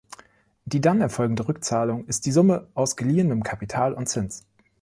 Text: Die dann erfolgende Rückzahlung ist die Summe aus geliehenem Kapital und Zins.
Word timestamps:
Die 0.65 0.81
dann 0.81 0.99
erfolgende 0.99 1.47
Rückzahlung 1.47 2.07
ist 2.07 2.25
die 2.25 2.31
Summe 2.31 2.65
aus 2.73 2.95
geliehenem 2.97 3.43
Kapital 3.43 3.93
und 3.93 4.07
Zins. 4.09 4.47